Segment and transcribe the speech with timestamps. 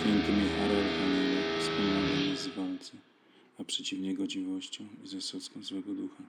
[0.00, 2.92] Święty Michał Archanioł, wspomagaj nas w walce,
[3.58, 6.22] a przeciw niegodziwością i zasadzką złego ducha.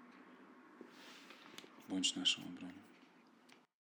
[1.90, 2.89] Bądź naszą obroną.